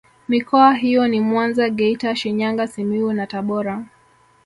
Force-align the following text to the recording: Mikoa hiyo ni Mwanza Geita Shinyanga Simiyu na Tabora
Mikoa 0.27 0.73
hiyo 0.73 1.07
ni 1.07 1.19
Mwanza 1.21 1.69
Geita 1.69 2.15
Shinyanga 2.15 2.67
Simiyu 2.67 3.13
na 3.13 3.27
Tabora 3.27 3.85